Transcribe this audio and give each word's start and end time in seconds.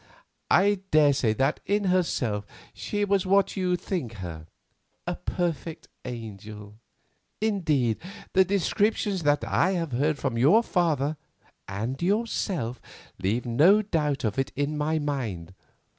I 0.49 0.79
daresay 0.89 1.33
that 1.33 1.59
in 1.63 1.83
herself 1.83 2.47
she 2.73 3.05
was 3.05 3.27
what 3.27 3.55
you 3.55 3.75
think 3.75 4.13
her, 4.13 4.47
a 5.05 5.15
perfect 5.15 5.89
angel; 6.05 6.79
indeed, 7.39 7.99
the 8.33 8.43
descriptions 8.43 9.21
that 9.21 9.43
I 9.45 9.73
have 9.73 9.91
heard 9.91 10.17
from 10.17 10.39
your 10.39 10.63
father 10.63 11.17
and 11.67 12.01
yourself 12.01 12.81
leave 13.19 13.45
no 13.45 13.83
doubt 13.83 14.23
of 14.23 14.39
it 14.39 14.51
in 14.55 14.75
my 14.75 14.97
mind. 14.97 15.53